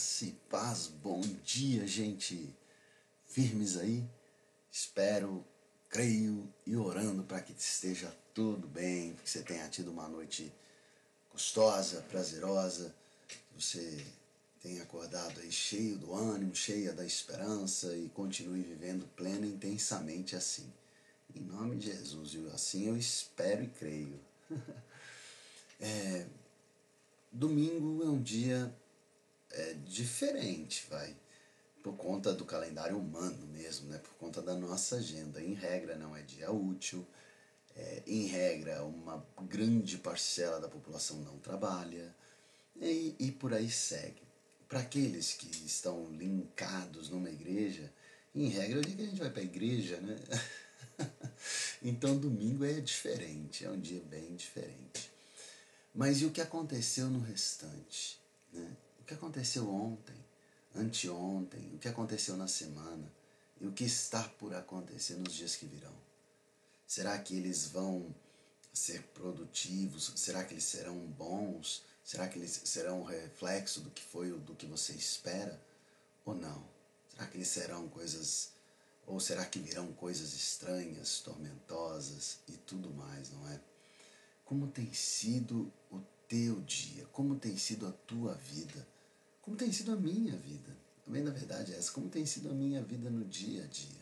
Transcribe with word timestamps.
Graça 0.00 0.24
e 0.24 0.32
paz, 0.48 0.86
bom 0.86 1.20
dia, 1.44 1.86
gente. 1.86 2.48
Firmes 3.26 3.76
aí? 3.76 4.02
Espero, 4.72 5.44
creio 5.90 6.50
e 6.66 6.74
orando 6.74 7.22
para 7.22 7.42
que 7.42 7.52
esteja 7.52 8.10
tudo 8.32 8.66
bem, 8.66 9.12
que 9.22 9.28
você 9.28 9.42
tenha 9.42 9.68
tido 9.68 9.90
uma 9.90 10.08
noite 10.08 10.50
gostosa, 11.30 12.00
prazerosa, 12.08 12.94
que 13.28 13.36
você 13.54 14.02
tenha 14.62 14.82
acordado 14.84 15.38
aí 15.38 15.52
cheio 15.52 15.98
do 15.98 16.14
ânimo, 16.14 16.56
cheia 16.56 16.94
da 16.94 17.04
esperança 17.04 17.94
e 17.94 18.08
continue 18.08 18.62
vivendo 18.62 19.06
plena 19.14 19.44
e 19.44 19.50
intensamente 19.50 20.34
assim. 20.34 20.72
Em 21.36 21.40
nome 21.40 21.76
de 21.76 21.92
Jesus, 21.92 22.32
e 22.32 22.46
assim 22.54 22.88
eu 22.88 22.96
espero 22.96 23.64
e 23.64 23.68
creio. 23.68 24.18
é, 25.78 26.26
domingo 27.30 28.02
é 28.02 28.06
um 28.08 28.22
dia 28.22 28.74
é 29.50 29.74
diferente, 29.84 30.86
vai. 30.88 31.16
Por 31.82 31.96
conta 31.96 32.32
do 32.32 32.44
calendário 32.44 32.98
humano 32.98 33.46
mesmo, 33.46 33.88
né? 33.88 33.98
Por 33.98 34.14
conta 34.14 34.42
da 34.42 34.54
nossa 34.54 34.96
agenda. 34.96 35.42
Em 35.42 35.54
regra, 35.54 35.96
não 35.96 36.16
é 36.16 36.22
dia 36.22 36.50
útil. 36.50 37.06
É, 37.74 38.02
em 38.06 38.26
regra, 38.26 38.84
uma 38.84 39.24
grande 39.42 39.96
parcela 39.96 40.60
da 40.60 40.68
população 40.68 41.18
não 41.22 41.38
trabalha. 41.38 42.14
E, 42.80 43.14
e 43.18 43.32
por 43.32 43.54
aí 43.54 43.70
segue. 43.70 44.22
Para 44.68 44.80
aqueles 44.80 45.32
que 45.32 45.50
estão 45.66 46.10
linkados 46.12 47.08
numa 47.08 47.30
igreja, 47.30 47.92
em 48.34 48.48
regra, 48.48 48.78
eu 48.78 48.82
digo 48.82 48.96
que 48.96 49.02
a 49.02 49.06
gente 49.06 49.18
vai 49.18 49.30
para 49.30 49.40
a 49.40 49.44
igreja, 49.44 50.00
né? 50.00 50.16
então, 51.82 52.16
domingo 52.16 52.64
é 52.64 52.80
diferente, 52.80 53.64
é 53.64 53.70
um 53.70 53.80
dia 53.80 54.00
bem 54.02 54.36
diferente. 54.36 55.10
Mas 55.94 56.20
e 56.20 56.26
o 56.26 56.30
que 56.30 56.40
aconteceu 56.40 57.10
no 57.10 57.20
restante? 57.20 58.20
Né? 58.52 58.76
Que 59.10 59.14
aconteceu 59.14 59.68
ontem, 59.68 60.14
anteontem, 60.72 61.74
o 61.74 61.78
que 61.78 61.88
aconteceu 61.88 62.36
na 62.36 62.46
semana 62.46 63.12
e 63.60 63.66
o 63.66 63.72
que 63.72 63.82
está 63.82 64.22
por 64.22 64.54
acontecer 64.54 65.16
nos 65.16 65.34
dias 65.34 65.56
que 65.56 65.66
virão. 65.66 65.92
Será 66.86 67.18
que 67.18 67.34
eles 67.36 67.66
vão 67.66 68.14
ser 68.72 69.02
produtivos? 69.08 70.12
Será 70.14 70.44
que 70.44 70.54
eles 70.54 70.62
serão 70.62 70.94
bons? 70.94 71.82
Será 72.04 72.28
que 72.28 72.38
eles 72.38 72.62
serão 72.64 73.00
um 73.00 73.04
reflexo 73.04 73.80
do 73.80 73.90
que 73.90 74.00
foi 74.00 74.30
ou 74.30 74.38
do 74.38 74.54
que 74.54 74.64
você 74.64 74.92
espera? 74.92 75.60
Ou 76.24 76.36
não? 76.36 76.64
Será 77.08 77.26
que 77.26 77.36
eles 77.36 77.48
serão 77.48 77.88
coisas. 77.88 78.52
Ou 79.08 79.18
será 79.18 79.44
que 79.44 79.58
virão 79.58 79.92
coisas 79.94 80.34
estranhas, 80.34 81.18
tormentosas 81.18 82.38
e 82.46 82.52
tudo 82.52 82.90
mais, 82.90 83.30
não 83.32 83.48
é? 83.48 83.60
Como 84.44 84.68
tem 84.68 84.92
sido 84.94 85.72
o 85.90 86.00
teu 86.28 86.60
dia? 86.60 87.06
Como 87.06 87.34
tem 87.34 87.56
sido 87.56 87.88
a 87.88 87.92
tua 88.06 88.34
vida? 88.34 88.86
Como 89.42 89.56
tem 89.56 89.72
sido 89.72 89.92
a 89.92 89.96
minha 89.96 90.36
vida. 90.36 90.76
Também 91.04 91.22
na 91.22 91.30
verdade 91.30 91.72
é 91.72 91.76
essa, 91.76 91.90
como 91.92 92.08
tem 92.08 92.24
sido 92.24 92.50
a 92.50 92.54
minha 92.54 92.82
vida 92.82 93.10
no 93.10 93.24
dia 93.24 93.64
a 93.64 93.66
dia. 93.66 94.00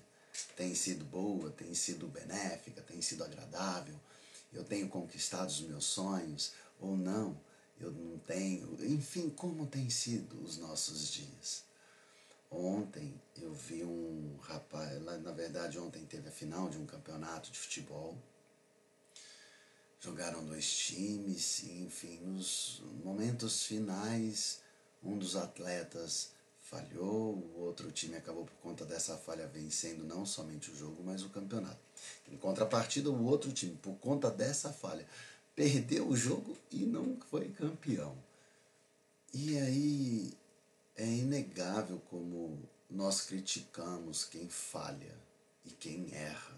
Tem 0.56 0.75
sido 0.75 1.05
boa, 1.05 1.50
tem 1.50 1.75
sido 1.75 2.06
benéfica, 2.08 2.83
tem 2.83 3.00
sido 3.00 3.25
agradável. 3.25 3.98
Eu 4.53 4.64
tenho 4.64 4.89
conquistado 4.89 5.48
os 5.48 5.61
meus 5.62 5.84
sonhos 5.84 6.53
ou 6.81 6.97
não, 6.97 7.39
eu 7.81 7.91
não 7.91 8.19
tenho. 8.19 8.77
Enfim, 8.84 9.31
como 9.31 9.66
tem 9.66 9.89
sido 9.91 10.42
os 10.42 10.59
nossos 10.59 11.11
dias. 11.11 11.64
Ontem 12.50 13.14
eu 13.36 13.53
vi 13.53 13.84
um 13.84 14.39
rapaz, 14.41 15.03
na 15.03 15.33
verdade 15.33 15.78
ontem 15.78 16.05
teve 16.06 16.28
a 16.28 16.33
final 16.33 16.69
de 16.70 16.78
um 16.78 16.86
campeonato 16.86 17.50
de 17.50 17.59
futebol. 17.59 18.16
Jogaram 20.00 20.44
dois 20.44 20.70
times, 20.70 21.64
enfim, 21.64 22.20
nos 22.20 22.83
momentos 23.05 23.64
finais 23.64 24.61
um 25.02 25.18
dos 25.18 25.36
atletas 25.36 26.30
falhou, 26.60 27.34
o 27.34 27.60
outro 27.60 27.91
time 27.91 28.16
acabou 28.16 28.44
por 28.44 28.54
conta 28.56 28.84
dessa 28.84 29.16
falha 29.16 29.46
vencendo 29.46 30.04
não 30.04 30.27
somente 30.27 30.70
o 30.70 30.77
jogo, 30.77 31.02
mas 31.02 31.22
o 31.22 31.30
campeonato. 31.30 31.78
Em 32.30 32.36
contrapartida, 32.36 33.10
o 33.10 33.24
outro 33.24 33.50
time, 33.52 33.74
por 33.76 33.94
conta 33.94 34.31
dessa 34.31 34.70
falha, 34.70 35.06
perdeu 35.54 36.06
o 36.06 36.16
jogo 36.16 36.56
e 36.70 36.84
não 36.84 37.16
foi 37.31 37.48
campeão. 37.48 38.14
E 39.32 39.58
aí 39.58 40.32
é 40.94 41.06
inegável 41.06 42.00
como 42.10 42.58
nós 42.91 43.22
criticamos 43.22 44.25
quem 44.25 44.48
falha 44.48 45.14
e 45.64 45.70
quem 45.70 46.12
erra. 46.12 46.57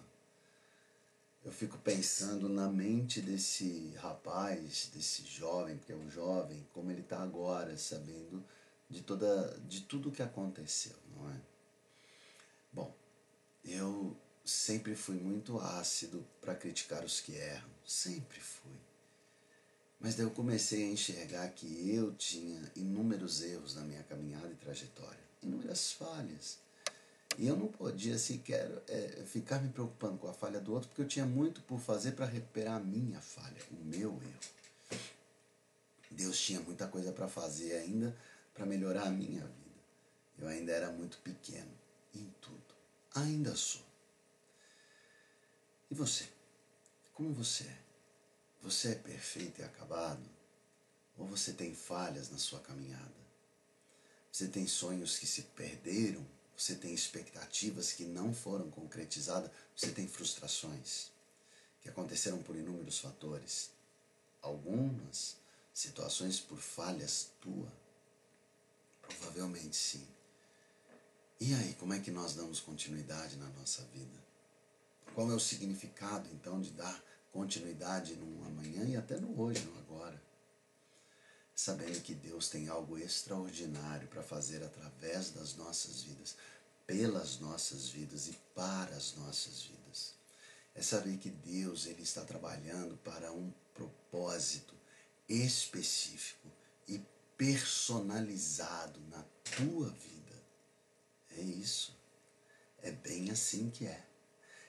Eu 1.42 1.50
fico 1.50 1.78
pensando 1.78 2.48
na 2.50 2.68
mente 2.68 3.22
desse 3.22 3.94
rapaz, 3.96 4.90
desse 4.92 5.24
jovem, 5.24 5.78
porque 5.78 5.92
é 5.92 5.96
um 5.96 6.10
jovem, 6.10 6.66
como 6.74 6.90
ele 6.90 7.00
está 7.00 7.22
agora, 7.22 7.76
sabendo 7.78 8.44
de 8.90 9.00
toda, 9.00 9.58
de 9.66 9.80
tudo 9.82 10.10
que 10.10 10.22
aconteceu, 10.22 10.96
não 11.16 11.30
é? 11.30 11.40
Bom, 12.70 12.94
eu 13.64 14.14
sempre 14.44 14.94
fui 14.94 15.16
muito 15.16 15.58
ácido 15.58 16.26
para 16.42 16.54
criticar 16.54 17.04
os 17.04 17.20
que 17.20 17.32
erram, 17.32 17.70
sempre 17.86 18.38
fui. 18.38 18.76
Mas 19.98 20.14
daí 20.14 20.26
eu 20.26 20.30
comecei 20.30 20.84
a 20.84 20.92
enxergar 20.92 21.48
que 21.50 21.90
eu 21.90 22.14
tinha 22.14 22.70
inúmeros 22.76 23.42
erros 23.42 23.74
na 23.74 23.82
minha 23.82 24.02
caminhada 24.02 24.50
e 24.50 24.56
trajetória, 24.56 25.20
inúmeras 25.42 25.92
falhas 25.92 26.58
e 27.40 27.48
eu 27.48 27.56
não 27.56 27.68
podia 27.68 28.18
sequer 28.18 28.70
é, 28.86 29.24
ficar 29.24 29.62
me 29.62 29.70
preocupando 29.70 30.18
com 30.18 30.28
a 30.28 30.32
falha 30.34 30.60
do 30.60 30.74
outro, 30.74 30.90
porque 30.90 31.00
eu 31.00 31.08
tinha 31.08 31.24
muito 31.24 31.62
por 31.62 31.80
fazer 31.80 32.12
para 32.12 32.26
recuperar 32.26 32.76
a 32.76 32.80
minha 32.80 33.18
falha, 33.18 33.56
o 33.70 33.82
meu 33.82 34.10
erro. 34.10 35.00
Deus 36.10 36.38
tinha 36.38 36.60
muita 36.60 36.86
coisa 36.86 37.12
para 37.12 37.26
fazer 37.28 37.72
ainda 37.78 38.14
para 38.52 38.66
melhorar 38.66 39.04
a 39.04 39.10
minha 39.10 39.40
vida. 39.40 39.80
Eu 40.38 40.48
ainda 40.48 40.70
era 40.70 40.92
muito 40.92 41.16
pequeno 41.20 41.72
em 42.14 42.30
tudo. 42.42 42.74
Ainda 43.14 43.56
sou. 43.56 43.86
E 45.90 45.94
você? 45.94 46.28
Como 47.14 47.32
você 47.32 47.64
é? 47.64 47.78
Você 48.60 48.90
é 48.90 48.96
perfeito 48.96 49.62
e 49.62 49.64
acabado? 49.64 50.28
Ou 51.16 51.26
você 51.26 51.54
tem 51.54 51.74
falhas 51.74 52.28
na 52.28 52.36
sua 52.36 52.60
caminhada? 52.60 53.14
Você 54.30 54.46
tem 54.46 54.66
sonhos 54.66 55.18
que 55.18 55.26
se 55.26 55.40
perderam 55.40 56.22
você 56.56 56.74
tem 56.74 56.92
expectativas 56.92 57.92
que 57.92 58.04
não 58.04 58.34
foram 58.34 58.70
concretizadas, 58.70 59.50
você 59.74 59.90
tem 59.90 60.06
frustrações 60.06 61.10
que 61.80 61.88
aconteceram 61.88 62.42
por 62.42 62.56
inúmeros 62.56 62.98
fatores. 62.98 63.70
Algumas 64.42 65.36
situações 65.72 66.38
por 66.38 66.58
falhas 66.58 67.28
tua. 67.40 67.72
Provavelmente 69.02 69.76
sim. 69.76 70.06
E 71.40 71.54
aí, 71.54 71.74
como 71.74 71.94
é 71.94 71.98
que 71.98 72.10
nós 72.10 72.34
damos 72.34 72.60
continuidade 72.60 73.36
na 73.36 73.48
nossa 73.48 73.82
vida? 73.94 74.18
Qual 75.14 75.30
é 75.30 75.34
o 75.34 75.40
significado 75.40 76.28
então 76.32 76.60
de 76.60 76.70
dar 76.70 77.02
continuidade 77.32 78.14
no 78.14 78.46
amanhã 78.46 78.84
e 78.84 78.96
até 78.96 79.16
no 79.16 79.40
hoje, 79.40 79.64
no 79.64 79.78
agora? 79.78 80.29
Sabendo 81.60 82.00
que 82.00 82.14
Deus 82.14 82.48
tem 82.48 82.68
algo 82.68 82.96
extraordinário 82.96 84.08
para 84.08 84.22
fazer 84.22 84.64
através 84.64 85.30
das 85.32 85.54
nossas 85.56 86.02
vidas, 86.02 86.34
pelas 86.86 87.38
nossas 87.38 87.90
vidas 87.90 88.28
e 88.28 88.32
para 88.54 88.96
as 88.96 89.14
nossas 89.16 89.64
vidas. 89.64 90.14
É 90.74 90.80
saber 90.80 91.18
que 91.18 91.28
Deus 91.28 91.84
ele 91.84 92.02
está 92.02 92.24
trabalhando 92.24 92.96
para 93.04 93.30
um 93.30 93.52
propósito 93.74 94.74
específico 95.28 96.50
e 96.88 96.98
personalizado 97.36 98.98
na 99.10 99.22
tua 99.54 99.90
vida. 99.90 100.42
É 101.36 101.42
isso. 101.42 101.94
É 102.78 102.90
bem 102.90 103.30
assim 103.30 103.68
que 103.68 103.86
é. 103.86 104.02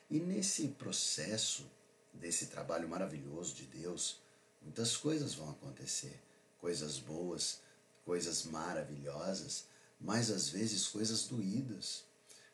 E 0.09 0.19
nesse 0.19 0.67
processo 0.67 1.65
desse 2.13 2.47
trabalho 2.47 2.89
maravilhoso 2.89 3.55
de 3.55 3.65
Deus, 3.65 4.19
muitas 4.61 4.97
coisas 4.97 5.33
vão 5.33 5.51
acontecer 5.51 6.19
coisas 6.61 6.99
boas, 6.99 7.59
coisas 8.05 8.43
maravilhosas, 8.43 9.65
mas 9.99 10.29
às 10.29 10.47
vezes 10.47 10.87
coisas 10.87 11.23
doídas. 11.23 12.03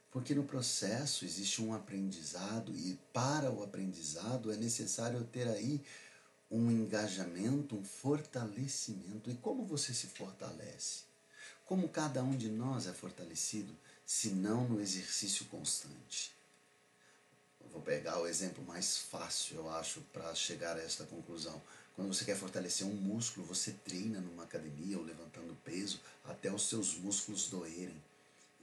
Porque 0.09 0.33
no 0.33 0.45
processo 0.45 1.25
existe 1.25 1.62
um 1.62 1.74
aprendizado 1.74 2.74
e 2.75 2.98
para 3.13 3.51
o 3.51 3.62
aprendizado 3.63 4.51
é 4.51 4.56
necessário 4.56 5.24
ter 5.25 5.48
aí 5.48 5.83
um 6.50 6.71
engajamento, 6.71 7.75
um 7.75 7.83
fortalecimento. 7.83 9.30
E 9.30 9.36
como 9.36 9.65
você 9.65 9.94
se 9.94 10.07
fortalece? 10.07 11.01
Como 11.65 11.89
cada 11.89 12.24
um 12.24 12.36
de 12.36 12.50
nós 12.50 12.88
é 12.88 12.94
fortalecido, 12.94 13.75
se 14.06 14.30
não 14.30 14.68
no 14.69 14.80
exercício 14.80 15.45
constante? 15.48 16.33
Eu 17.59 17.69
vou 17.69 17.81
pegar 17.81 18.19
o 18.19 18.27
exemplo 18.27 18.63
mais 18.63 18.98
fácil, 18.98 19.57
eu 19.57 19.69
acho, 19.71 20.00
para 20.13 20.33
chegar 20.33 20.77
a 20.77 20.81
esta 20.81 21.04
conclusão. 21.04 21.62
Quando 21.97 22.13
você 22.13 22.23
quer 22.23 22.38
fortalecer 22.38 22.85
um 22.85 22.94
músculo, 22.94 23.44
você 23.47 23.71
treina 23.71 24.21
numa 24.21 24.44
academia 24.44 24.99
ou 24.99 25.03
levantando 25.03 25.57
peso 25.65 25.99
até 26.23 26.53
os 26.53 26.69
seus 26.69 26.94
músculos 26.94 27.49
doerem. 27.49 27.99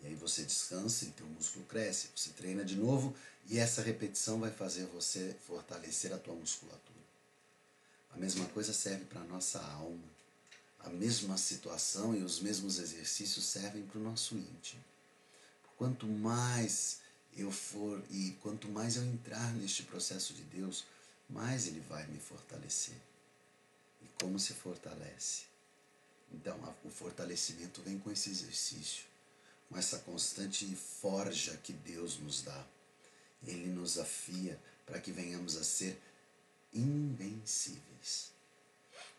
E 0.01 0.07
aí 0.07 0.15
você 0.15 0.45
descansa 0.45 1.05
e 1.05 1.09
teu 1.09 1.27
músculo 1.27 1.65
cresce. 1.67 2.11
Você 2.15 2.31
treina 2.31 2.65
de 2.65 2.77
novo 2.77 3.13
e 3.51 3.59
essa 3.59 3.83
repetição 3.83 4.39
vai 4.39 4.53
fazer 4.53 4.87
você 4.87 5.35
fortalecer 5.49 6.13
a 6.13 6.19
tua 6.19 6.37
musculatura. 6.37 6.95
A 8.13 8.17
mesma 8.17 8.47
coisa 8.47 8.73
serve 8.73 9.05
para 9.07 9.21
a 9.21 9.25
nossa 9.25 9.61
alma. 9.61 10.15
a 10.79 10.91
mesma 10.91 11.37
situação 11.37 12.15
e 12.15 12.23
os 12.23 12.41
mesmos 12.41 12.79
exercícios 12.79 13.47
servem 13.47 13.83
para 13.83 13.99
o 13.99 14.03
nosso 14.03 14.37
íntimo. 14.37 14.85
Quanto 15.77 16.07
mais 16.07 16.99
eu 17.37 17.51
for 17.51 18.01
e 18.11 18.37
quanto 18.43 18.69
mais 18.69 18.95
eu 18.95 19.03
entrar 19.03 19.53
neste 19.55 19.83
processo 19.83 20.35
de 20.35 20.43
Deus, 20.43 20.85
mais 21.29 21.67
Ele 21.67 21.81
vai 21.81 22.07
me 22.07 22.21
fortalecer. 22.21 22.95
Como 24.25 24.39
se 24.39 24.55
fortalece? 24.55 25.43
Então, 26.33 26.59
o 26.83 26.89
fortalecimento 26.89 27.83
vem 27.83 27.99
com 27.99 28.11
esse 28.11 28.31
exercício, 28.31 29.05
com 29.69 29.77
essa 29.77 29.99
constante 29.99 30.65
forja 30.75 31.55
que 31.59 31.75
Deus 31.75 32.19
nos 32.19 32.41
dá. 32.41 32.67
Ele 33.47 33.69
nos 33.69 33.99
afia 33.99 34.59
para 34.87 34.99
que 34.99 35.13
venhamos 35.13 35.59
a 35.59 35.63
ser 35.63 36.01
invencíveis. 36.73 38.31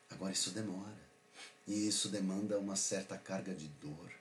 Agora, 0.09 0.33
isso 0.33 0.49
demora. 0.49 0.97
E 1.67 1.87
isso 1.87 2.09
demanda 2.09 2.57
uma 2.57 2.75
certa 2.75 3.15
carga 3.15 3.53
de 3.53 3.67
dor. 3.67 4.11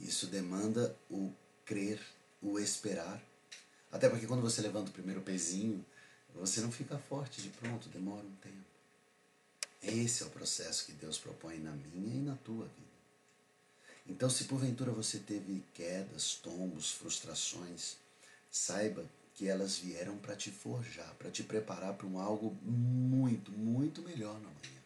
Isso 0.00 0.28
demanda 0.28 0.96
o 1.10 1.30
crer, 1.66 2.00
o 2.40 2.58
esperar. 2.58 3.22
Até 3.92 4.08
porque 4.08 4.26
quando 4.26 4.40
você 4.40 4.62
levanta 4.62 4.88
o 4.88 4.94
primeiro 4.94 5.20
pezinho, 5.20 5.84
você 6.34 6.62
não 6.62 6.72
fica 6.72 6.96
forte 6.96 7.42
de 7.42 7.50
pronto, 7.50 7.90
demora 7.90 8.24
um 8.24 8.36
tempo. 8.36 8.75
Esse 9.82 10.22
é 10.22 10.26
o 10.26 10.30
processo 10.30 10.86
que 10.86 10.92
Deus 10.92 11.18
propõe 11.18 11.58
na 11.58 11.72
minha 11.72 12.16
e 12.16 12.22
na 12.22 12.36
tua 12.36 12.64
vida. 12.64 12.86
Então, 14.08 14.30
se 14.30 14.44
porventura 14.44 14.92
você 14.92 15.18
teve 15.18 15.62
quedas, 15.74 16.34
tombos, 16.34 16.92
frustrações, 16.92 17.96
saiba 18.50 19.04
que 19.34 19.48
elas 19.48 19.78
vieram 19.78 20.16
para 20.16 20.34
te 20.34 20.50
forjar, 20.50 21.14
para 21.16 21.30
te 21.30 21.42
preparar 21.42 21.94
para 21.94 22.06
um 22.06 22.18
algo 22.18 22.56
muito, 22.62 23.50
muito 23.52 24.00
melhor 24.02 24.34
na 24.34 24.48
manhã. 24.48 24.82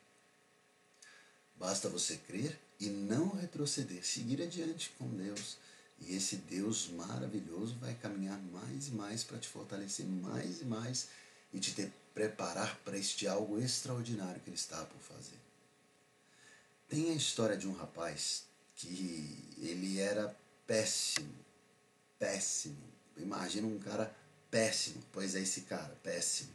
Basta 1.56 1.88
você 1.88 2.16
crer 2.16 2.58
e 2.80 2.86
não 2.86 3.36
retroceder, 3.36 4.04
seguir 4.04 4.42
adiante 4.42 4.90
com 4.98 5.06
Deus. 5.08 5.58
E 6.00 6.16
esse 6.16 6.36
Deus 6.36 6.88
maravilhoso 6.88 7.76
vai 7.78 7.94
caminhar 7.94 8.40
mais 8.44 8.88
e 8.88 8.92
mais 8.92 9.22
para 9.22 9.38
te 9.38 9.46
fortalecer 9.46 10.06
mais 10.06 10.62
e 10.62 10.64
mais 10.64 11.08
e 11.52 11.60
te 11.60 11.74
ter, 11.74 11.92
preparar 12.14 12.78
para 12.84 12.96
este 12.96 13.26
algo 13.26 13.60
extraordinário 13.60 14.40
que 14.40 14.50
Ele 14.50 14.56
está 14.56 14.84
por 14.84 15.00
fazer. 15.00 15.38
Tem 16.88 17.10
a 17.10 17.14
história 17.14 17.56
de 17.56 17.68
um 17.68 17.72
rapaz 17.72 18.44
que 18.74 19.54
ele 19.60 20.00
era 20.00 20.34
péssimo, 20.66 21.32
péssimo. 22.18 22.82
Imagina 23.16 23.66
um 23.66 23.78
cara 23.78 24.12
péssimo, 24.50 25.02
pois 25.12 25.34
é 25.34 25.40
esse 25.40 25.62
cara, 25.62 25.94
péssimo. 26.02 26.50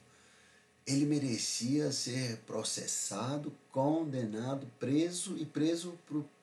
Ele 0.86 1.06
merecia 1.06 1.92
ser 1.92 2.38
processado, 2.40 3.56
condenado, 3.72 4.68
preso 4.80 5.38
e 5.38 5.46
preso 5.46 5.98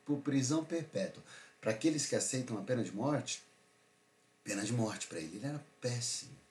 por 0.07 0.19
prisão 0.21 0.65
perpétua. 0.65 1.23
Para 1.61 1.73
aqueles 1.73 2.07
que 2.07 2.17
aceitam 2.17 2.59
a 2.59 2.63
pena 2.63 2.83
de 2.83 2.93
morte, 2.93 3.43
pena 4.43 4.65
de 4.65 4.73
morte 4.73 5.07
para 5.07 5.19
ele. 5.19 5.37
Ele 5.37 5.47
era 5.47 5.65
péssimo. 5.81 6.42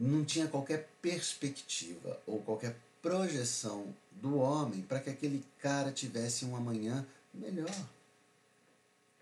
Não 0.00 0.24
tinha 0.24 0.48
qualquer 0.48 0.88
perspectiva 1.02 2.18
ou 2.26 2.40
qualquer 2.40 2.74
projeção 3.02 3.94
do 4.12 4.38
homem 4.38 4.80
para 4.82 4.98
que 4.98 5.10
aquele 5.10 5.44
cara 5.58 5.92
tivesse 5.92 6.46
um 6.46 6.56
amanhã 6.56 7.06
melhor. 7.34 7.88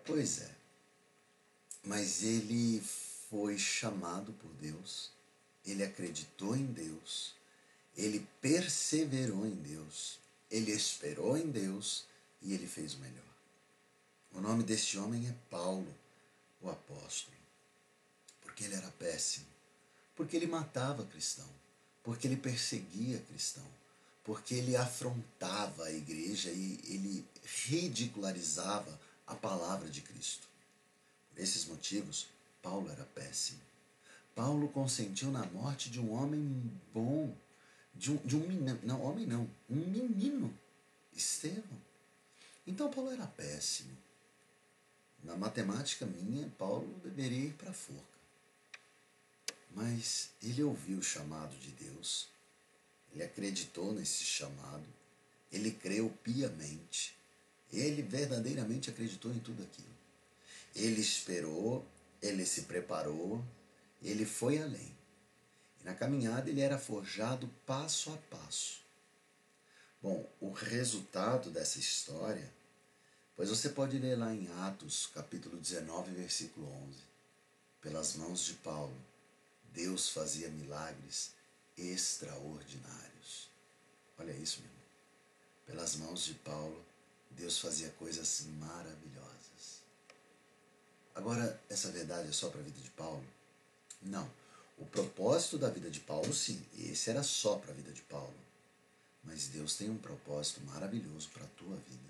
Pois 0.05 0.39
é. 0.41 0.55
Mas 1.83 2.23
ele 2.23 2.81
foi 3.29 3.57
chamado 3.57 4.33
por 4.33 4.49
Deus, 4.53 5.11
ele 5.65 5.83
acreditou 5.83 6.55
em 6.55 6.65
Deus, 6.65 7.33
ele 7.95 8.25
perseverou 8.41 9.45
em 9.45 9.55
Deus, 9.55 10.17
ele 10.49 10.71
esperou 10.71 11.37
em 11.37 11.51
Deus 11.51 12.05
e 12.41 12.53
ele 12.53 12.67
fez 12.67 12.93
o 12.93 12.99
melhor. 12.99 13.19
O 14.33 14.41
nome 14.41 14.63
deste 14.63 14.97
homem 14.97 15.27
é 15.27 15.35
Paulo, 15.49 15.87
o 16.61 16.69
apóstolo, 16.69 17.35
porque 18.41 18.63
ele 18.63 18.75
era 18.75 18.89
péssimo, 18.91 19.45
porque 20.19 20.35
ele 20.35 20.47
matava 20.47 21.05
cristão, 21.05 21.47
porque 22.03 22.27
ele 22.27 22.35
perseguia 22.35 23.21
cristão, 23.29 23.63
porque 24.21 24.53
ele 24.53 24.75
afrontava 24.75 25.85
a 25.85 25.93
igreja 25.93 26.51
e 26.51 26.77
ele 26.83 27.25
ridicularizava 27.63 28.99
a 29.25 29.33
palavra 29.33 29.87
de 29.87 30.01
Cristo. 30.01 30.45
Por 31.29 31.41
esses 31.41 31.63
motivos, 31.63 32.27
Paulo 32.61 32.91
era 32.91 33.05
péssimo. 33.15 33.61
Paulo 34.35 34.67
consentiu 34.67 35.31
na 35.31 35.45
morte 35.45 35.89
de 35.89 36.01
um 36.01 36.11
homem 36.11 36.69
bom, 36.93 37.33
de 37.95 38.11
um, 38.11 38.17
de 38.17 38.35
um 38.35 38.45
menino, 38.45 38.77
não, 38.83 39.01
homem 39.01 39.25
não, 39.25 39.49
um 39.69 39.75
menino, 39.77 40.53
Estevão. 41.15 41.79
Então 42.67 42.91
Paulo 42.91 43.09
era 43.09 43.25
péssimo. 43.25 43.97
Na 45.23 45.37
matemática 45.37 46.05
minha, 46.05 46.51
Paulo 46.57 46.93
deveria 47.05 47.45
ir 47.45 47.53
para 47.53 47.69
a 47.69 47.73
forca. 47.73 48.08
Mas 49.71 50.29
ele 50.41 50.63
ouviu 50.63 50.97
o 50.97 51.03
chamado 51.03 51.55
de 51.57 51.71
Deus, 51.71 52.27
ele 53.13 53.23
acreditou 53.23 53.93
nesse 53.93 54.23
chamado, 54.23 54.85
ele 55.51 55.71
creu 55.71 56.09
piamente, 56.23 57.15
ele 57.71 58.01
verdadeiramente 58.01 58.89
acreditou 58.89 59.31
em 59.31 59.39
tudo 59.39 59.63
aquilo. 59.63 59.87
Ele 60.75 61.01
esperou, 61.01 61.85
ele 62.21 62.45
se 62.45 62.63
preparou, 62.63 63.43
ele 64.01 64.25
foi 64.25 64.61
além. 64.61 64.97
E 65.81 65.83
na 65.83 65.93
caminhada 65.93 66.49
ele 66.49 66.61
era 66.61 66.77
forjado 66.77 67.49
passo 67.65 68.11
a 68.11 68.17
passo. 68.35 68.81
Bom, 70.01 70.27
o 70.39 70.51
resultado 70.51 71.51
dessa 71.51 71.79
história 71.79 72.49
Pois 73.39 73.47
você 73.49 73.69
pode 73.69 73.97
ler 73.97 74.17
lá 74.17 74.35
em 74.35 74.49
Atos, 74.63 75.07
capítulo 75.15 75.55
19, 75.55 76.11
versículo 76.11 76.67
11. 76.89 76.97
Pelas 77.79 78.15
mãos 78.17 78.43
de 78.43 78.55
Paulo, 78.55 78.93
Deus 79.73 80.09
fazia 80.09 80.49
milagres 80.49 81.31
extraordinários. 81.77 83.49
Olha 84.17 84.31
isso, 84.33 84.61
meu 84.61 84.69
irmão. 84.69 84.85
Pelas 85.65 85.95
mãos 85.95 86.25
de 86.25 86.33
Paulo, 86.35 86.85
Deus 87.31 87.59
fazia 87.59 87.89
coisas 87.91 88.41
maravilhosas. 88.59 89.81
Agora, 91.15 91.61
essa 91.69 91.91
verdade 91.91 92.29
é 92.29 92.31
só 92.31 92.49
para 92.49 92.59
a 92.59 92.63
vida 92.63 92.79
de 92.79 92.89
Paulo? 92.91 93.25
Não. 94.01 94.29
O 94.77 94.85
propósito 94.85 95.57
da 95.57 95.69
vida 95.69 95.89
de 95.89 95.99
Paulo, 95.99 96.33
sim, 96.33 96.65
esse 96.77 97.09
era 97.09 97.23
só 97.23 97.57
para 97.57 97.71
a 97.71 97.75
vida 97.75 97.91
de 97.91 98.01
Paulo. 98.03 98.33
Mas 99.23 99.47
Deus 99.47 99.75
tem 99.75 99.89
um 99.89 99.97
propósito 99.97 100.61
maravilhoso 100.61 101.29
para 101.29 101.43
a 101.43 101.49
tua 101.49 101.75
vida. 101.75 102.09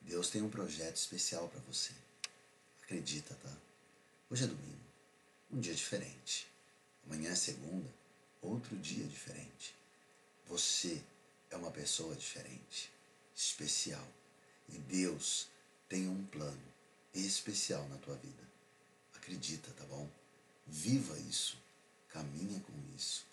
Deus 0.00 0.30
tem 0.30 0.40
um 0.40 0.48
projeto 0.48 0.96
especial 0.96 1.48
para 1.48 1.60
você. 1.60 1.92
Acredita, 2.82 3.34
tá? 3.34 3.52
Hoje 4.30 4.44
é 4.44 4.46
domingo, 4.46 4.80
um 5.50 5.60
dia 5.60 5.74
diferente. 5.74 6.48
Amanhã 7.08 7.30
é 7.30 7.34
segunda, 7.34 7.88
outro 8.42 8.76
dia 8.76 9.06
diferente. 9.06 9.74
Você 10.46 11.02
é 11.50 11.56
uma 11.56 11.70
pessoa 11.70 12.14
diferente, 12.14 12.92
especial. 13.34 14.06
E 14.68 14.78
Deus 14.78 15.48
tem 15.88 16.06
um 16.06 16.26
plano 16.26 16.62
especial 17.14 17.88
na 17.88 17.96
tua 17.96 18.14
vida. 18.16 18.42
Acredita, 19.14 19.72
tá 19.72 19.84
bom? 19.86 20.06
Viva 20.66 21.18
isso. 21.20 21.56
Caminha 22.10 22.60
com 22.60 22.72
isso. 22.94 23.24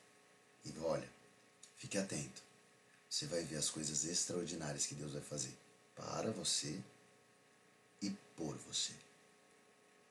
E 0.63 0.74
olha, 0.79 1.10
fique 1.75 1.98
atento. 1.98 2.41
Você 3.10 3.27
vai 3.27 3.44
ver 3.44 3.58
as 3.58 3.70
coisas 3.70 4.05
extraordinárias 4.05 4.86
que 4.86 4.96
Deus 4.96 5.12
vai 5.12 5.22
fazer 5.22 5.53
para 5.94 6.32
você 6.32 6.82
e 8.01 8.10
por 8.38 8.55
você. 8.60 8.94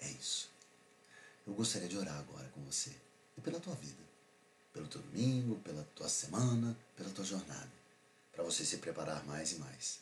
É 0.01 0.11
isso. 0.11 0.51
Eu 1.47 1.55
gostaria 1.55 1.89
de 1.89 1.97
orar 1.97 2.19
agora 2.19 2.49
com 2.51 2.63
você 2.65 2.95
e 3.37 3.41
pela 3.41 3.61
tua 3.61 3.75
vida, 3.75 4.03
pelo 4.73 4.89
teu 4.89 5.01
domingo, 5.01 5.61
pela 5.61 5.83
tua 5.95 6.09
semana, 6.09 6.77
pela 6.97 7.11
tua 7.11 7.25
jornada, 7.25 7.73
para 8.33 8.45
você 8.45 8.65
se 8.65 8.79
preparar 8.79 9.25
mais 9.25 9.53
e 9.53 9.57
mais. 9.57 10.01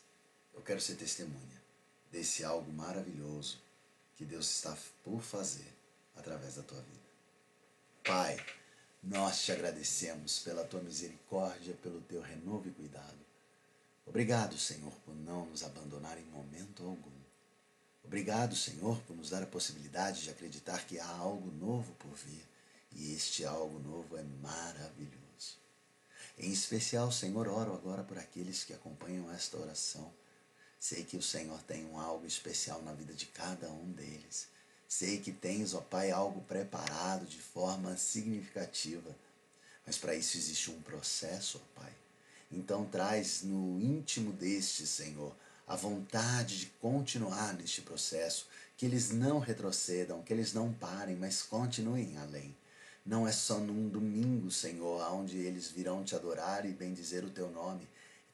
Eu 0.53 0.61
quero 0.61 0.81
ser 0.81 0.95
testemunha 0.95 1.61
desse 2.11 2.43
algo 2.43 2.71
maravilhoso 2.71 3.59
que 4.15 4.25
Deus 4.25 4.49
está 4.49 4.77
por 5.03 5.21
fazer 5.21 5.73
através 6.15 6.55
da 6.55 6.63
tua 6.63 6.79
vida. 6.81 7.03
Pai, 8.03 8.37
nós 9.01 9.43
te 9.43 9.51
agradecemos 9.51 10.39
pela 10.39 10.63
tua 10.63 10.81
misericórdia, 10.81 11.73
pelo 11.81 12.01
teu 12.01 12.21
renovo 12.21 12.67
e 12.67 12.71
cuidado. 12.71 13.17
Obrigado, 14.05 14.57
Senhor, 14.57 14.93
por 15.05 15.15
não 15.15 15.45
nos 15.45 15.63
abandonar 15.63 16.17
em 16.17 16.25
momento 16.25 16.83
algum. 16.83 17.11
Obrigado, 18.03 18.55
Senhor, 18.55 19.01
por 19.03 19.15
nos 19.15 19.29
dar 19.29 19.41
a 19.41 19.47
possibilidade 19.47 20.23
de 20.23 20.29
acreditar 20.29 20.85
que 20.85 20.99
há 20.99 21.07
algo 21.07 21.49
novo 21.51 21.93
por 21.93 22.13
vir. 22.15 22.45
E 22.95 23.13
este 23.13 23.45
algo 23.45 23.79
novo 23.79 24.17
é 24.17 24.23
maravilhoso. 24.41 25.57
Em 26.37 26.51
especial, 26.51 27.11
Senhor, 27.11 27.47
oro 27.47 27.73
agora 27.73 28.03
por 28.03 28.17
aqueles 28.17 28.63
que 28.63 28.73
acompanham 28.73 29.31
esta 29.31 29.57
oração. 29.57 30.11
Sei 30.79 31.03
que 31.03 31.17
o 31.17 31.21
Senhor 31.21 31.61
tem 31.63 31.85
um 31.85 31.99
algo 31.99 32.25
especial 32.25 32.81
na 32.81 32.93
vida 32.93 33.13
de 33.13 33.25
cada 33.27 33.71
um 33.71 33.91
deles. 33.91 34.47
Sei 34.87 35.19
que 35.19 35.31
tens, 35.31 35.73
ó 35.73 35.81
Pai, 35.81 36.11
algo 36.11 36.41
preparado 36.41 37.25
de 37.25 37.39
forma 37.39 37.95
significativa. 37.97 39.15
Mas 39.85 39.97
para 39.97 40.15
isso 40.15 40.37
existe 40.37 40.71
um 40.71 40.81
processo, 40.81 41.61
ó 41.63 41.81
Pai. 41.81 41.93
Então 42.51 42.85
traz 42.85 43.41
no 43.41 43.81
íntimo 43.81 44.31
deste, 44.33 44.85
Senhor, 44.85 45.35
a 45.67 45.75
vontade 45.75 46.59
de 46.59 46.65
continuar 46.81 47.53
neste 47.53 47.81
processo, 47.81 48.47
que 48.77 48.85
eles 48.85 49.09
não 49.09 49.39
retrocedam, 49.39 50.21
que 50.21 50.33
eles 50.33 50.53
não 50.53 50.73
parem, 50.73 51.15
mas 51.15 51.41
continuem 51.41 52.17
além. 52.17 52.55
Não 53.05 53.27
é 53.27 53.31
só 53.31 53.59
num 53.59 53.89
domingo, 53.89 54.49
Senhor, 54.49 55.01
onde 55.11 55.37
eles 55.37 55.69
virão 55.69 56.03
te 56.03 56.15
adorar 56.15 56.65
e 56.65 56.71
bendizer 56.71 57.23
o 57.25 57.29
teu 57.29 57.51
nome. 57.51 57.87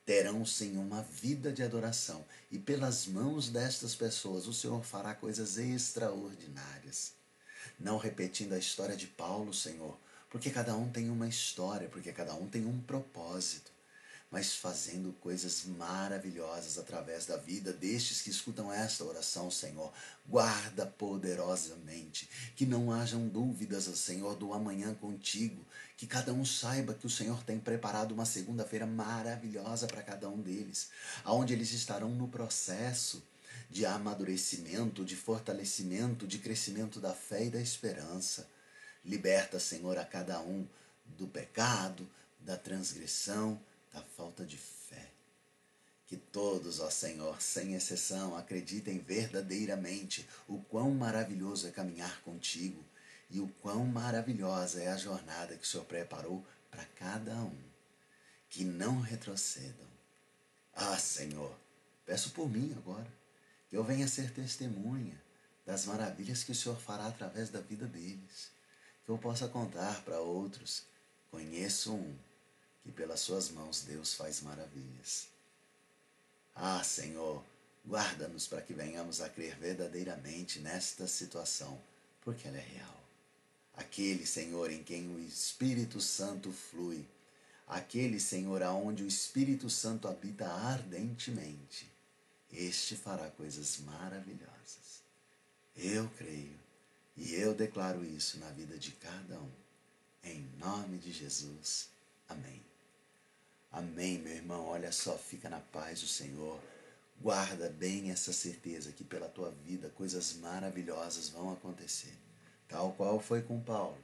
Terão 0.05 0.45
sim 0.45 0.77
uma 0.77 1.01
vida 1.01 1.51
de 1.51 1.63
adoração, 1.63 2.23
e 2.51 2.57
pelas 2.59 3.07
mãos 3.07 3.49
destas 3.49 3.95
pessoas 3.95 4.47
o 4.47 4.53
Senhor 4.53 4.83
fará 4.83 5.15
coisas 5.15 5.57
extraordinárias. 5.57 7.13
Não 7.79 7.97
repetindo 7.97 8.53
a 8.53 8.59
história 8.59 8.95
de 8.95 9.07
Paulo, 9.07 9.53
Senhor, 9.53 9.97
porque 10.29 10.49
cada 10.49 10.75
um 10.75 10.89
tem 10.91 11.09
uma 11.09 11.27
história, 11.27 11.89
porque 11.89 12.11
cada 12.11 12.33
um 12.35 12.47
tem 12.47 12.65
um 12.65 12.79
propósito 12.81 13.78
mas 14.31 14.55
fazendo 14.55 15.11
coisas 15.13 15.65
maravilhosas 15.65 16.77
através 16.77 17.25
da 17.25 17.35
vida 17.35 17.73
destes 17.73 18.21
que 18.21 18.29
escutam 18.29 18.71
esta 18.71 19.03
oração, 19.03 19.49
Senhor. 19.49 19.91
Guarda 20.27 20.85
poderosamente, 20.85 22.29
que 22.55 22.65
não 22.65 22.91
hajam 22.91 23.27
dúvidas, 23.27 23.85
Senhor, 23.85 24.35
do 24.35 24.53
amanhã 24.53 24.93
contigo, 24.93 25.65
que 25.97 26.05
cada 26.05 26.31
um 26.31 26.45
saiba 26.45 26.93
que 26.93 27.07
o 27.07 27.09
Senhor 27.09 27.43
tem 27.43 27.59
preparado 27.59 28.11
uma 28.11 28.25
segunda-feira 28.25 28.85
maravilhosa 28.85 29.87
para 29.87 30.03
cada 30.03 30.29
um 30.29 30.39
deles, 30.41 30.89
aonde 31.23 31.53
eles 31.53 31.71
estarão 31.73 32.09
no 32.09 32.27
processo 32.27 33.23
de 33.69 33.85
amadurecimento, 33.85 35.03
de 35.03 35.15
fortalecimento, 35.15 36.27
de 36.27 36.37
crescimento 36.37 36.99
da 36.99 37.13
fé 37.13 37.45
e 37.45 37.49
da 37.49 37.61
esperança. 37.61 38.47
Liberta, 39.03 39.59
Senhor, 39.59 39.97
a 39.97 40.05
cada 40.05 40.39
um 40.39 40.67
do 41.17 41.27
pecado, 41.27 42.07
da 42.39 42.55
transgressão, 42.55 43.59
da 43.93 44.01
falta 44.01 44.45
de 44.45 44.57
fé. 44.57 45.09
Que 46.07 46.17
todos, 46.17 46.79
ó 46.79 46.89
Senhor, 46.89 47.41
sem 47.41 47.75
exceção, 47.75 48.35
acreditem 48.35 48.99
verdadeiramente 48.99 50.27
o 50.47 50.59
quão 50.63 50.91
maravilhoso 50.91 51.67
é 51.67 51.71
caminhar 51.71 52.21
contigo 52.21 52.83
e 53.29 53.39
o 53.39 53.47
quão 53.61 53.85
maravilhosa 53.85 54.81
é 54.81 54.87
a 54.87 54.97
jornada 54.97 55.55
que 55.55 55.63
o 55.63 55.67
Senhor 55.67 55.85
preparou 55.85 56.43
para 56.71 56.83
cada 56.95 57.35
um. 57.35 57.57
Que 58.49 58.63
não 58.63 58.99
retrocedam. 58.99 59.87
Ah, 60.73 60.97
Senhor, 60.97 61.55
peço 62.05 62.31
por 62.31 62.49
mim 62.49 62.73
agora, 62.77 63.07
que 63.69 63.77
eu 63.77 63.83
venha 63.83 64.07
ser 64.07 64.31
testemunha 64.31 65.21
das 65.65 65.85
maravilhas 65.85 66.43
que 66.43 66.51
o 66.51 66.55
Senhor 66.55 66.79
fará 66.79 67.05
através 67.05 67.49
da 67.49 67.61
vida 67.61 67.85
deles, 67.85 68.49
que 69.05 69.11
eu 69.11 69.17
possa 69.19 69.47
contar 69.47 70.01
para 70.03 70.19
outros. 70.19 70.83
Conheço 71.29 71.93
um 71.93 72.17
que 72.83 72.91
pelas 72.91 73.19
suas 73.19 73.49
mãos 73.49 73.81
Deus 73.81 74.13
faz 74.13 74.41
maravilhas. 74.41 75.27
Ah, 76.55 76.83
Senhor, 76.83 77.43
guarda-nos 77.85 78.47
para 78.47 78.61
que 78.61 78.73
venhamos 78.73 79.21
a 79.21 79.29
crer 79.29 79.55
verdadeiramente 79.57 80.59
nesta 80.59 81.07
situação, 81.07 81.81
porque 82.21 82.47
ela 82.47 82.57
é 82.57 82.61
real. 82.61 83.03
Aquele, 83.75 84.25
Senhor, 84.25 84.71
em 84.71 84.83
quem 84.83 85.07
o 85.15 85.19
Espírito 85.19 86.01
Santo 86.01 86.51
flui, 86.51 87.05
aquele, 87.67 88.19
Senhor, 88.19 88.61
aonde 88.61 89.03
o 89.03 89.07
Espírito 89.07 89.69
Santo 89.69 90.07
habita 90.07 90.47
ardentemente, 90.47 91.89
este 92.51 92.95
fará 92.95 93.29
coisas 93.31 93.77
maravilhosas. 93.79 95.01
Eu 95.75 96.09
creio 96.17 96.59
e 97.15 97.35
eu 97.35 97.53
declaro 97.53 98.03
isso 98.03 98.37
na 98.39 98.49
vida 98.51 98.77
de 98.77 98.91
cada 98.91 99.39
um. 99.39 99.51
Em 100.23 100.41
nome 100.57 100.97
de 100.97 101.11
Jesus. 101.11 101.89
Amém. 102.27 102.68
Amém, 103.71 104.17
meu 104.17 104.33
irmão. 104.33 104.65
Olha 104.65 104.91
só, 104.91 105.17
fica 105.17 105.47
na 105.47 105.59
paz 105.59 106.01
do 106.01 106.07
Senhor. 106.07 106.59
Guarda 107.21 107.69
bem 107.69 108.09
essa 108.09 108.33
certeza 108.33 108.91
que 108.91 109.03
pela 109.03 109.29
tua 109.29 109.51
vida 109.51 109.89
coisas 109.89 110.33
maravilhosas 110.33 111.29
vão 111.29 111.51
acontecer, 111.51 112.13
tal 112.67 112.93
qual 112.93 113.19
foi 113.19 113.41
com 113.41 113.61
Paulo. 113.61 113.97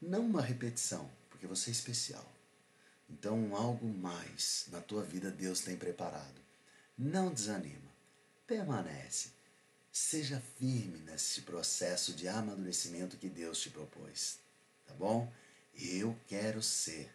Não 0.00 0.20
uma 0.20 0.40
repetição, 0.40 1.10
porque 1.28 1.46
você 1.46 1.70
é 1.70 1.72
especial. 1.72 2.24
Então, 3.10 3.54
algo 3.54 3.86
mais 3.86 4.66
na 4.68 4.80
tua 4.80 5.02
vida 5.02 5.30
Deus 5.30 5.60
tem 5.60 5.76
preparado. 5.76 6.40
Não 6.96 7.32
desanima, 7.32 7.90
permanece. 8.46 9.30
Seja 9.92 10.42
firme 10.58 10.98
nesse 11.00 11.42
processo 11.42 12.14
de 12.14 12.26
amadurecimento 12.26 13.16
que 13.16 13.28
Deus 13.28 13.60
te 13.60 13.70
propôs, 13.70 14.38
tá 14.86 14.94
bom? 14.94 15.30
Eu 15.74 16.16
quero 16.26 16.62
ser 16.62 17.12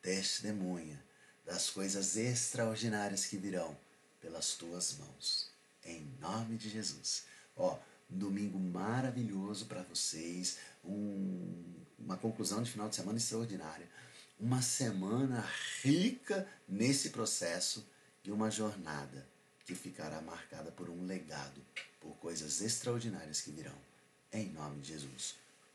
testemunha 0.00 1.05
das 1.46 1.70
coisas 1.70 2.16
extraordinárias 2.16 3.24
que 3.24 3.36
virão 3.36 3.76
pelas 4.20 4.54
tuas 4.54 4.96
mãos. 4.98 5.48
Em 5.84 6.04
nome 6.20 6.56
de 6.56 6.68
Jesus. 6.68 7.24
Ó, 7.56 7.78
domingo 8.08 8.58
maravilhoso 8.58 9.66
para 9.66 9.82
vocês, 9.84 10.58
um, 10.84 11.64
uma 11.98 12.16
conclusão 12.16 12.62
de 12.62 12.70
final 12.70 12.88
de 12.88 12.96
semana 12.96 13.18
extraordinária, 13.18 13.88
uma 14.38 14.60
semana 14.60 15.48
rica 15.82 16.46
nesse 16.68 17.10
processo 17.10 17.86
e 18.24 18.30
uma 18.30 18.50
jornada 18.50 19.26
que 19.64 19.74
ficará 19.74 20.20
marcada 20.20 20.70
por 20.72 20.90
um 20.90 21.06
legado, 21.06 21.64
por 22.00 22.14
coisas 22.16 22.60
extraordinárias 22.60 23.40
que 23.40 23.50
virão. 23.50 23.74
Em 24.32 24.50
nome 24.52 24.80
de 24.80 24.88
Jesus. 24.88 25.36